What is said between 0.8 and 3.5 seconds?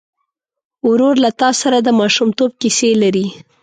ورور له تا سره د ماشومتوب کیسې لري.